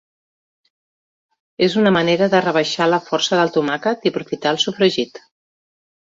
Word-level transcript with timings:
És 1.67 1.75
una 1.81 1.91
manera 1.97 2.29
de 2.35 2.39
rebaixar 2.47 2.89
la 2.93 3.01
força 3.11 3.41
del 3.41 3.53
tomàquet 3.59 4.09
i 4.09 4.13
aprofitar 4.15 4.57
el 4.57 4.61
sofregit. 4.67 5.23